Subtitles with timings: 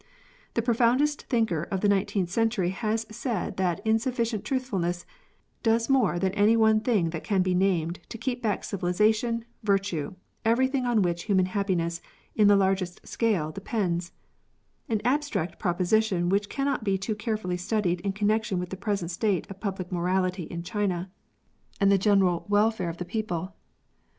[0.55, 5.05] The profoundest thinker of the nineteenth century has said that insufficient truth fulness''
[5.71, 10.15] does more than any one thing that can be named to keep back civilisation, virtue,
[10.43, 12.01] everything on which human happiness,
[12.39, 14.11] on the largest scale, de pends
[14.89, 19.45] "—an abstract proposition which cannot be too carefully studied in connection with the present state
[19.51, 21.11] of public morality in China,
[21.79, 22.87] and the general welfare LYING.
[22.87, 23.55] 127 of the people.